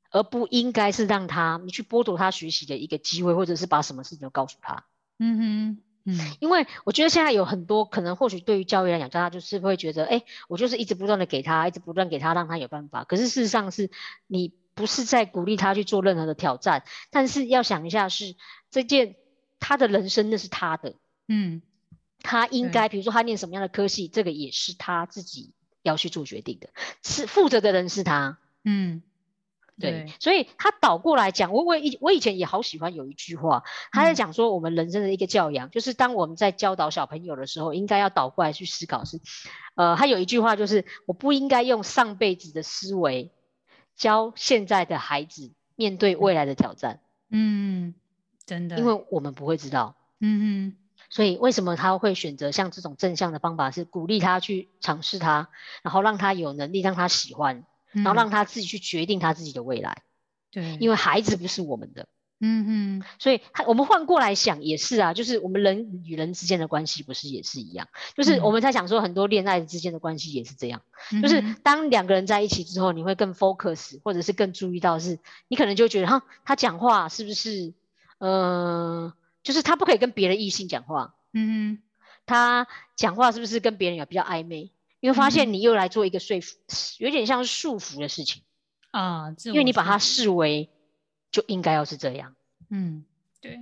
[0.09, 4.85] 而不应该是让他你去剥夺他学习的一个机会，或者是把什么事情都告诉他。
[5.17, 6.17] 嗯哼嗯。
[6.39, 13.03] 因为我觉得现在有很多可能，或许对于教育来讲，大家就是会觉得，哎，我就是一直不断的给他，一直不断给他，让他有办法。
[13.03, 13.89] 可是事实上是
[14.27, 18.35] 你不是在鼓励他去做任何的挑战，但是要想一下是
[18.69, 19.15] 这件
[19.59, 20.95] 他的人生那是他的，
[21.27, 21.61] 嗯。
[22.25, 26.69] 他应该比如说他念什么样的科系，这个也是他自己要去做决定的，
[27.03, 28.37] 是负责的人是他。
[28.63, 29.03] 嗯，
[29.79, 34.15] 对，所以他倒过来讲，我我以我以前也好喜欢有一句话，他在嗯。
[34.15, 39.19] 讲说我们人生的一个教养，就是当我们在教导小朋友的时候，应该要倒过来去思考是，
[39.75, 43.31] 呃，他有一句话就是我不应该用上辈子的思维
[43.95, 47.95] 教现在的孩子面对未来的挑战，嗯，
[48.45, 49.95] 真的，因为我们不会知道。
[50.19, 50.77] 嗯嗯
[51.09, 55.49] 所以为什么他会选择像这种正向的方法，是鼓励他去尝试它，
[55.83, 60.01] 然后让他有能力，让他喜欢，哼，然后嗯让他自己去决定他自己的未来。
[60.51, 62.07] 对，因为孩子不是我们的。
[62.45, 67.87] 嗯嗯，所以他我们换过来想也是啊，就是我们人与人之间的关系不是也是一样？
[68.17, 70.81] 就是嗯我们在想说很多恋爱之间的关系也是这样，
[71.21, 77.73] 就是当两个人在一起之后，你会更 focus，或者是更注意到是，你可能就觉得哈，他讲话是不是，
[78.17, 81.83] 呃，就是他不可以跟别的异性讲话，嗯哼，
[82.25, 84.69] 他讲话是不是跟别人有比较暧昧？
[85.03, 86.55] 你会发嗯现你又来做一个说服，
[86.99, 88.41] 有点像是束缚的事情，
[88.91, 90.69] 啊，因为你把它视为
[91.29, 92.33] 就应该要是这样，
[92.69, 93.03] 嗯，
[93.41, 93.59] 对，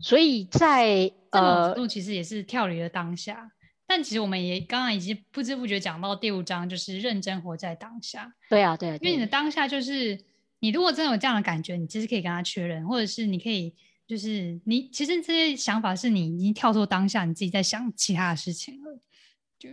[0.00, 3.52] 所以在呃，度其实也是跳离了当下。
[3.86, 8.34] 但其实我们也刚刚已经不知不觉讲到第五章，就是认真活在当下。
[8.48, 10.18] 对啊，对啊，因为你的对当下就是，
[10.60, 13.74] 你如果真的有这样的感觉，你其实可以跟他确认，或者是你可以，
[14.06, 18.98] 就是你其实这些想法是你已经跳脱当下，你自己在想其他的事情了。
[19.58, 19.68] 就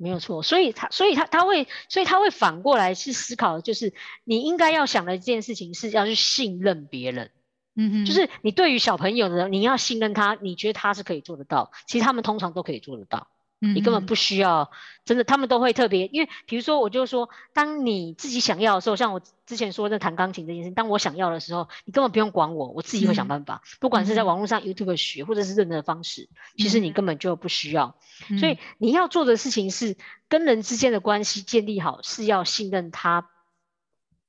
[0.00, 3.92] 没有错，所以他，所以他他会，所以他会反过来去思考，就是
[4.24, 7.30] 你应该要想的一件事情是要去信任别人，
[7.76, 13.28] 嗯哼，就是你对于小朋友的，你要信任他，你觉得他是可以做得到，其实他们通常都可以做得到。
[13.60, 14.06] 你根本嗯。
[14.06, 14.70] 不需要，
[15.04, 23.28] 真的，他们都会特别，因为比如说，我就说，当你自己想要的时候，像我之前说的弹钢琴这件事，当我想要的时候，你根本不用管我，我自己会想嗯。
[23.28, 24.26] 办法，不管是在嗯。
[24.26, 26.92] 网络上 YouTube 学，或者是任何的方式，其实你嗯。
[26.92, 27.96] 根本就不需要。
[28.28, 29.96] 哼，所以你要做的事情是
[30.28, 33.28] 跟人之间的关系建立好，是要信任他，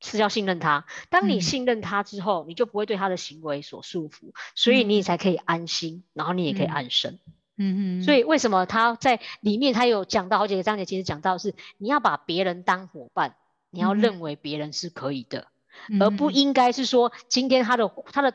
[0.01, 0.85] 是要信任他。
[1.09, 1.41] 当你嗯。
[1.41, 6.69] 信任他之后，你就不会对他的行为所束缚，所以你才可以安心，然后你也可以嗯。
[6.73, 7.19] 安生。
[7.61, 13.35] 嗯嗯，所以为什么他在里面他有讲到好几个章节，其实讲到是你要把别人当伙伴，
[13.69, 15.47] 你要认为别人是可以的，
[15.89, 18.33] 嗯而不应该是说今天他的他的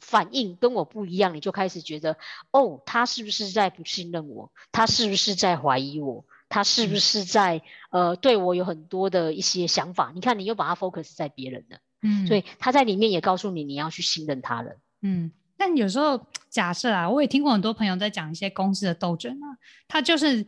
[0.00, 2.16] 反应跟我不一样，你就开始觉得
[2.50, 4.50] 哦，他是不是在不信任我？
[4.72, 6.24] 他是不是在怀疑我？
[6.48, 10.12] 他是不嗯是在呃对我有很多的一些想法？
[10.14, 14.76] 你看，你又把他 focus 在别人了，嗯，所以他在里面也告诉你，你要去信任他人。
[15.02, 20.46] 嗯，但有时候假设啊，我也听过很多朋友在讲一些公司的斗争啊，他就是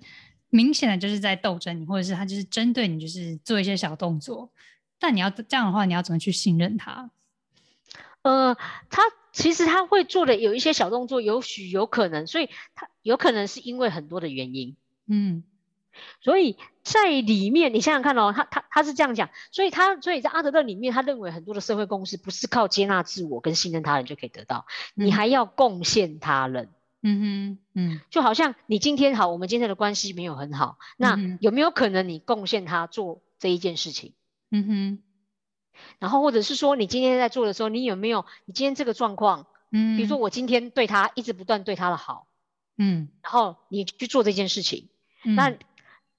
[0.51, 4.51] 明显的就是在斗争你，或者是他就是针对你，就是做一些小动作。
[4.99, 7.11] 但你要这样的话，你要怎么去信任他？
[8.23, 8.57] 呃，
[8.89, 15.45] 他其实他会做的有一些小动作，有许有可能，所以他有可能是因为很多的原因，嗯
[16.21, 25.13] 所以在里面你想想看哦，他他他是这样讲，所以他所以在阿德勒里面，他认为很多的社会共识不是靠接纳自我跟信任他人就可以得到，你嗯。
[25.13, 26.71] 还要贡献他人。
[27.03, 28.01] 嗯哼嗯。
[28.11, 34.13] 就好像你今天好，我们今天的关系没有很好，那有没有可能你贡献他做这一件事情？
[34.51, 35.03] 嗯哼。
[35.99, 42.27] 然后或者是说你今天在做的时候，你有没有你今天这个状况，嗯，比如说我今天对他一直不断对他的好，
[42.79, 44.89] 嗯，然后你去做这件事情，
[45.25, 45.35] 嗯。
[45.35, 45.53] 那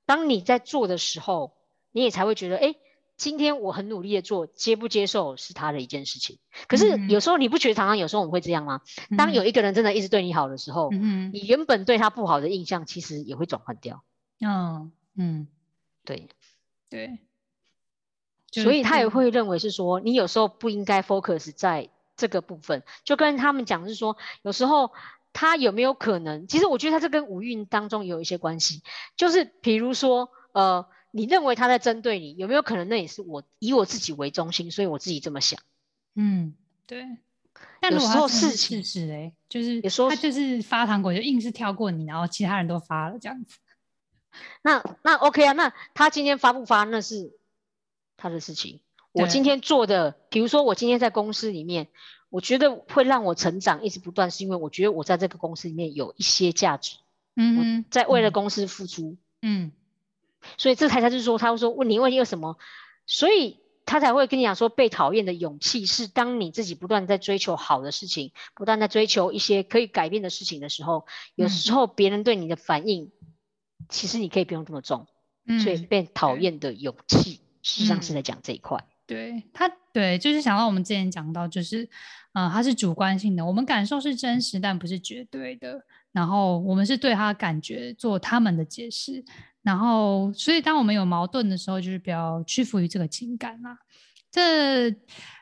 [0.08, 1.54] 当你在做的时候，
[1.92, 2.74] 你也才会觉得，哎，
[3.18, 6.40] 今天我很努力的做，接不接受是他的一件事情。
[6.68, 8.82] 可是嗯有时候你不觉得常常有时候我们会这样吗？
[9.16, 14.04] 当有一个人真的一直对你好的时候，嗯你原本对他不好的印象其实也会转换掉。
[14.40, 15.48] 嗯嗯。
[16.06, 16.30] 对，
[16.90, 17.20] 对，
[18.54, 24.94] 所以他也是会认为是说，你有时候不应该 focus 在这个部分，就跟他们讲是说，有时候
[25.40, 28.82] 他有没有可能，其实我觉得他这跟五运当中有一些关系，
[29.16, 35.60] 就是比如说，呃，你认为他在针对你，有没有可能那也是我以我自己为中心，所以我自己这么想。
[36.16, 36.56] 嗯
[36.88, 37.06] 对。
[37.80, 43.60] 但有时候如果他真的事情事实哎，就是有时候他就是发糖果就硬是跳过你，然后其他人都发了这样子。
[44.64, 47.38] 那那 OK 啊，那他今天发不发那是
[48.18, 48.82] 他的事情。
[49.12, 51.90] 我今天做的，比如说我今天在公司里面，
[52.30, 56.98] 我觉得会让我成长一直不断，是因为我觉得我在这个公司里面有一些价值，
[57.36, 58.32] 嗯，在为了嗯。
[58.32, 59.72] 公司付出，嗯。
[60.58, 62.58] 所以这才才是说，他会说问你问为什么，
[63.06, 71.50] 所以他才会跟你讲说，被讨厌的勇气是当你自己不断在追求好的事情，不断在追求一些可以改变的事情的时候，有嗯。
[71.50, 73.12] 时候别人对你的反应，
[73.90, 75.08] 其实你可以不用这么重。
[75.46, 76.04] 嗯，所以被。
[76.14, 78.86] 讨对厌的勇气，实际上是嗯在讲这一块。
[79.08, 81.88] 对他，对，就是想到我们之前讲到，就是，
[82.34, 85.82] 呃，它是主观性的，我们感受是真实，但不是绝对的。
[86.12, 89.24] 然后我们是对他感觉做他们的解释。
[89.62, 93.78] 然后，所以当我们有矛盾的时候，就是比较屈服于这个情感啦。
[94.30, 94.90] 这，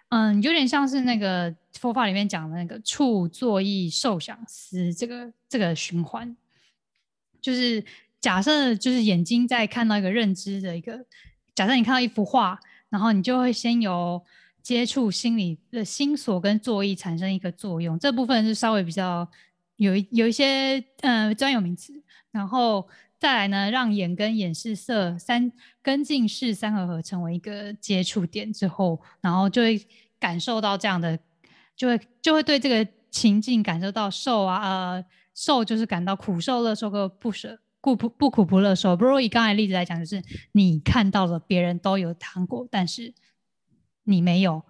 [0.09, 6.35] 嗯，有点像是那个佛法里面讲的那个处作意受想思这个这个循环，
[7.41, 7.83] 就是
[8.21, 11.03] 假设就是眼睛在看到一个认知的一个，
[11.55, 12.59] 假设你看到一幅画。
[12.95, 14.23] 然后你就会先由
[14.61, 19.29] 接触心理的心锁跟作意产生一个作用，这部分是稍微比较
[19.75, 21.91] 有有一些呃专有名词，
[22.31, 22.87] 然后
[23.19, 29.85] 再来呢，让眼跟眼视色三跟近视三合合成为一个接触点之后，然后就会
[30.17, 31.19] 感受到这样的
[31.75, 37.59] 就会就会对这个情境感受到受啊，呃，受就是感到苦受、乐受和不舍。
[37.85, 38.95] 不不不苦不乐受。
[38.95, 40.23] 不如以刚才例子来讲，就是
[40.53, 43.13] 你看到了别人都有糖果，但是
[44.05, 44.63] 你没有，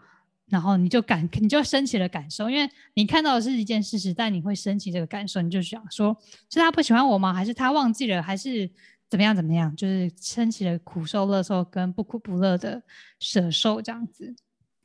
[0.47, 6.18] 然后你就感你就升起了感受，因为你看到的是一件事实，但你会升起这个感受，你就想说，
[6.51, 7.34] 是他不喜欢我吗？
[7.34, 8.22] 还是他忘记了？
[8.22, 8.70] 还是
[9.09, 9.74] 怎么样怎么样？
[9.76, 12.84] 就是升起了苦受、乐受跟不苦不乐的
[13.20, 14.36] 舍受这样子。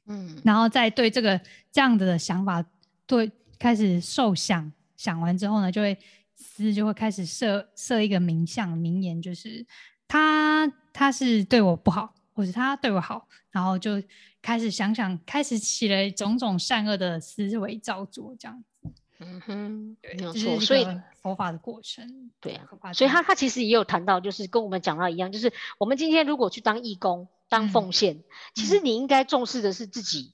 [0.06, 1.40] 嗯，然后再对这个
[1.72, 2.64] 这样子的想法，
[3.06, 5.98] 对开始受想，想完之后呢，就会。
[6.40, 9.64] 思就会开始设设一个名相名言，就是
[10.08, 14.02] 他他是对我不好，或者他对我好，然后就
[14.42, 18.92] 开始想想，开始起了种种善恶的思维造作，这样子。
[19.20, 20.58] 嗯哼，没有错。
[20.60, 20.86] 所以
[21.20, 28.24] 佛法的过程，对啊，所以他他其实也有谈到，就是跟我们讲到一样，就是我们今天如果去当义工、当奉献，
[28.54, 30.32] 其实你应该重视的是自己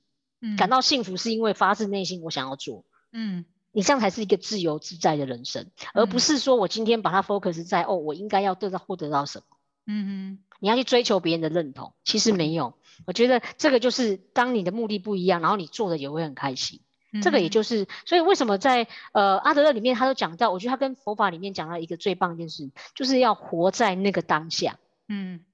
[0.57, 2.85] 感到幸福，是因为发自内心我想要做。
[3.11, 3.45] 嗯。
[3.77, 9.45] 你这样才是一个自由自在的人生，而不是说我今天把它 focus 在哦，我应该要得到获得到什么？
[9.87, 12.73] 嗯哼，你要去追求别人的认同，其实没有。
[13.07, 16.81] 我觉得这个就是当你的目的不一样，然后你做的也会很开心。
[17.21, 24.79] 这个也就是，所以为什么在呃阿德勒里面他都讲到，我觉得他跟佛法里面讲到一个最棒一件事，就是要活在那个当下。
[25.07, 25.45] 嗯。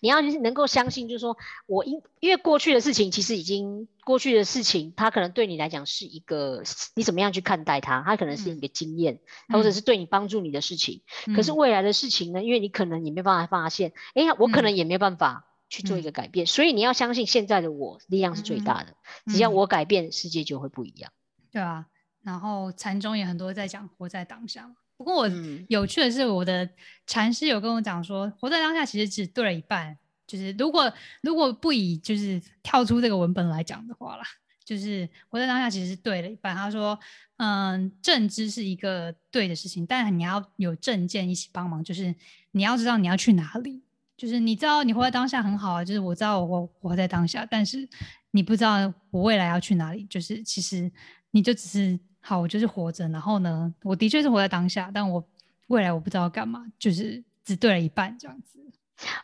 [0.00, 1.36] 你要能够相信，就是说
[1.66, 6.62] 我因因为过去的事情其实已经过去的事情，它可能对你来讲是一个
[6.94, 11.02] 你怎么样去看待它，它可能是一个经验，或者是对你帮助你的事情。
[11.34, 18.94] 可是未来的事情呢，因为你可能也没办法发现，哎呀，我可能也没办法去做一个改变，所以你要相信现在的我力量是最大的，
[19.26, 21.12] 只要我改变，世界就会不一样。
[21.50, 21.86] 对啊，
[22.22, 24.74] 然后禅宗也很多在讲活在当下。
[25.02, 25.30] 不过我
[25.68, 26.68] 有趣的是，我的
[27.08, 29.98] 禅师有跟我讲说，活在当下其实只对了一半。
[30.28, 30.90] 就是如果
[31.22, 34.22] 如果不以就是跳出这个文本来讲的话啦，
[34.64, 36.54] 就是活在当下其实是对了一半。
[36.54, 36.96] 他说，
[37.38, 42.14] 嗯，正知是一个对的事情，但你要有正见一起帮忙，就是
[42.52, 43.82] 你要知道你要去哪里。
[44.16, 47.88] 就是你知道你活在当下很好啊，就是我知道我活在当下，但是
[48.30, 50.04] 你不知道我未来要去哪里。
[50.04, 50.88] 就是其实
[51.32, 51.98] 你就只是。
[52.24, 53.08] 好，我就是活着。
[53.08, 55.22] 然后呢，我的确是活在当下，但我
[55.66, 58.60] 未来我不知道干嘛，就是只对了一半这样子。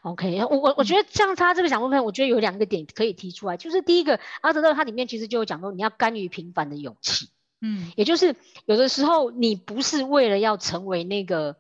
[0.03, 7.28] OK，我我我觉得像他这个想部分，我觉得有两个点可以提出来，就是第一个，阿德勒他里面其实就有讲到，你要甘于平凡的勇气。
[7.61, 8.34] 嗯，也就是
[8.66, 11.57] 有的时候你不是为了要成为那个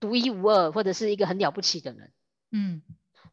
[0.00, 2.10] 独一无二或者是一个很了不起的人，
[2.50, 2.80] 嗯，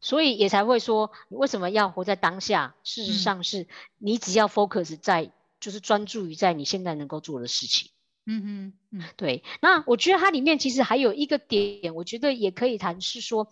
[0.02, 2.74] 所以也才会说，你为什么要活在当下？
[2.84, 3.66] 事实上是
[3.96, 5.30] 你只要 focus 在。
[5.60, 7.90] 就是专注于在你现在能够做的事情。
[8.26, 9.42] 嗯哼，嗯，对。
[9.62, 13.48] 那我觉得它里面其实还有一个点，我觉得也可以谈，是说，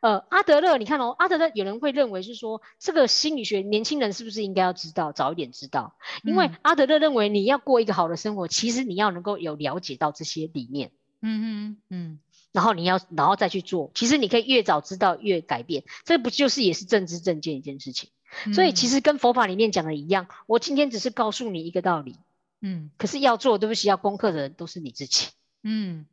[0.00, 5.96] 呃，阿德勒，你看哦，阿德勒有人会认为是说，这个心理学年轻人是不是应该要知道，早一点知道？
[6.24, 10.90] 因为阿德勒认为你要过一个好的生活，其实你要能够有了解到这些理念。
[11.22, 12.20] 嗯哼，嗯。
[12.50, 13.92] 然后你要，然后再去做。
[13.94, 18.10] 其实你可以越早知道越改变，这不就是也是政治正见一件事情？
[18.54, 22.16] 所以其实跟佛法里面讲的一样，我今天只是告诉你一个道理，
[22.60, 25.28] 嗯，可是要做，对不起，要攻克的人都是你自己，
[25.62, 26.06] 嗯，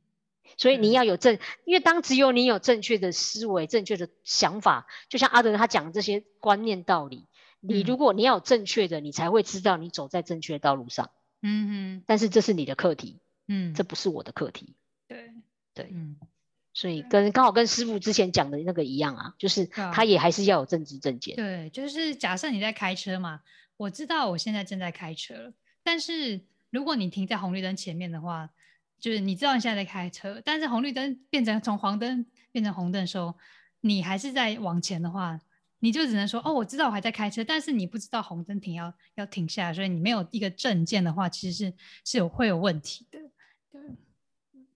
[0.57, 0.91] 所以你。
[0.91, 7.27] 要有正，因为当只有你有正确的思维、正确的想法，就像阿德他讲的这些观念道理，
[7.59, 11.11] 你如果你要有正确的，你才会知道你走在正确的道路上，
[11.41, 14.75] 嗯哼，但是这是你的课题，嗯，这不是我的课题，
[15.07, 15.31] 对，
[15.73, 16.15] 对，嗯。
[16.75, 21.33] 所以跟刚好跟师傅之前讲的那个一样啊，就是他也还是要有正知正见。
[21.37, 23.39] 对，就是假设你在开车嘛，
[23.77, 25.53] 我知道我现在正在开车，
[25.83, 28.49] 但是如果你停在红绿灯前面的话，
[28.99, 33.33] 就是你知道你现在在开车，但是红绿灯变成从黄灯变成红灯的时候，
[33.79, 35.39] 你还是在往前的话，
[35.79, 41.73] 你就只能说哦，我知道我还在开车，但是你不知道红灯停要要停下来，所以你没有一个证件的话，其实是
[42.03, 43.19] 是有会有问题的。
[43.71, 43.81] 对。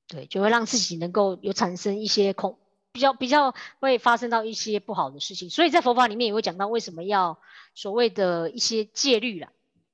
[0.09, 2.57] 对，就会让自己能够有产生一些恐，
[2.91, 5.51] 比较比较会发生到一些不好的事情。
[5.51, 7.39] 所以在佛法里面也会讲到为什么要
[7.75, 9.49] 所谓的一些戒律啦。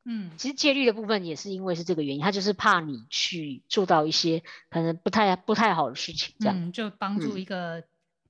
[0.05, 7.83] 嗯，其实戒律的部分也是因为是这个原因，他就是怕你去做到一些可能不太不太好的事情，这样就帮助一个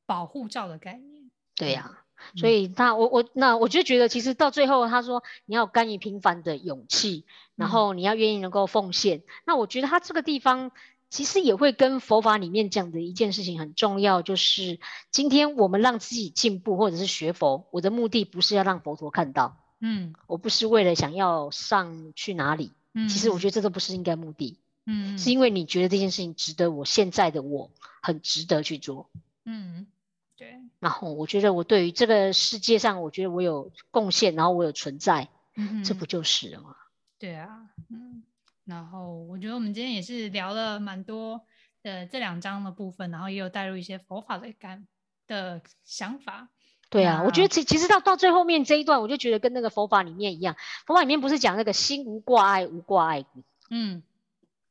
[0.07, 1.29] 保护罩的概念。
[1.55, 1.99] 对呀，
[2.35, 7.25] 所以他我我那我就觉得其实到最后他说你要甘于平凡的勇气，
[7.55, 9.21] 然后你要愿意能够奉献。
[9.45, 10.71] 那我觉得他这个地方。
[11.15, 29.09] 其实也会跟佛法里面讲的一件事情很重要，就是今天我们让自己进步，或者是学佛，我的目的不是要让佛陀看到，嗯，我不是为了想要上去哪里，嗯，其实我觉得这都不是应该目的，嗯，是因为你觉得这件事情值得我现在的我很值得去做，
[29.45, 29.87] 嗯，
[30.35, 36.75] 对，然后我觉得我对于这个世界上，我觉得我有贡献，然后我有存在，嗯，这不就是了吗？
[37.17, 38.23] 对啊，嗯，
[38.65, 41.41] 然后我觉得我们今天也是聊了蛮多
[41.83, 44.87] 的这两章的部分，然后也有带入一些佛法的感
[45.27, 46.49] 的想法。
[46.89, 50.55] 对啊，我觉得其其实到到最后面这一段，我就觉得跟那个佛法里面一样，
[50.85, 54.03] 佛法里面不是讲那个心无挂碍，无挂碍故，嗯，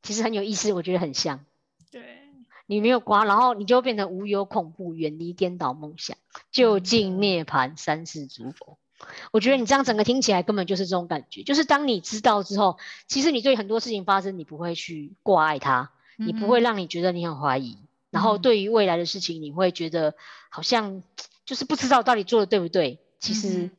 [0.01, 1.45] 其实很有意思，我觉得很像。
[1.91, 2.19] 对，
[2.65, 6.17] 你没有挂，然后你就会变成无有恐怖，远离颠倒梦想，
[6.51, 8.77] 就近涅槃，三世诸佛。
[9.31, 12.77] 我觉得你这样整个听起来根本就是这种感觉，就是当你知道之后，
[13.07, 17.77] 其实你对很多事情发生，你不会去挂碍它，你不会让你觉得你很怀疑，
[18.09, 18.41] 然后嗯。
[18.41, 20.15] 对于未来的事情，你会觉得
[20.49, 21.03] 好像
[21.45, 22.99] 就是不知道到底做的对不对。
[23.19, 23.71] 其嗯实，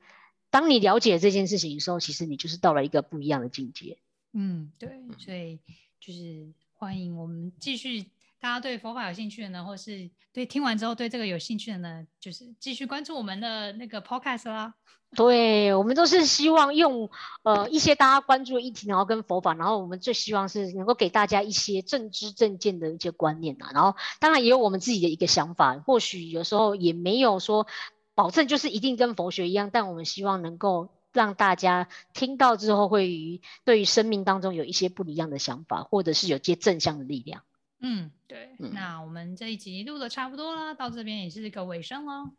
[0.50, 3.98] 当你了解这件事情的时候，其实你就是到了一个不一样的境界。
[4.32, 5.58] 嗯，对，所以
[6.00, 8.06] 就是欢迎我们继续，
[8.46, 14.72] 大家对佛法有兴趣的呢，或是对听完之后对这个有兴趣的呢，就是继续关注我们的那个 podcast 啦。
[15.16, 17.10] 对，我们都是希望用
[17.42, 27.66] 呃一些大家关注的议题，然后跟佛法，然后我们最希望是能够给大家一些正知正见的一些观念啊，然后当然也有我们自己的一个想法，或许有时候也没有说
[28.14, 37.42] 保证就是一定跟佛学一样，但我们希望能够让大家听到之后会于对于生命当中有一些不一样的想法，或者是有些正向的力量。
[37.80, 42.30] 嗯，对，嗯那我们这一集录的差不多了，到这边也是一个尾声喽。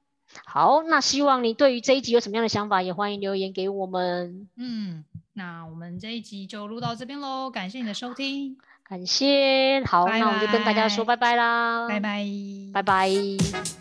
[0.45, 4.49] 好，那希望你对于这一集有什么样的想法，也欢迎留言给我们。
[4.57, 12.25] 嗯，那我们这一集就录到这边喽，感谢你的收听，感谢，好，拜那我们就跟大家说拜拜啦，拜拜，
[12.73, 13.76] 拜拜。